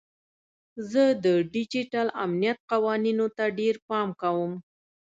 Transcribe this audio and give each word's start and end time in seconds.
زه 0.91 1.03
د 1.23 1.25
ډیجیټل 1.53 2.07
امنیت 2.23 2.57
قوانینو 2.71 3.25
ته 3.37 3.45
ډیر 3.59 3.75
پام 3.87 4.09
کوم. 4.21 4.53